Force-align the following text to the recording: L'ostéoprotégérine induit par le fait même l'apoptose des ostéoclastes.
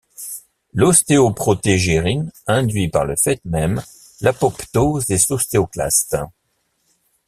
L'ostéoprotégérine 0.73 2.31
induit 2.47 2.89
par 2.89 3.05
le 3.05 3.15
fait 3.15 3.39
même 3.45 3.83
l'apoptose 4.21 5.05
des 5.05 5.23
ostéoclastes. 5.31 6.17